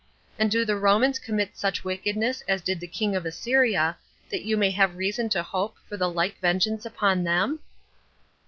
[0.39, 3.97] And do the Romans commit such wickedness as did the king of Assyria,
[4.31, 7.59] that you may have reason to hope for the like vengeance upon them?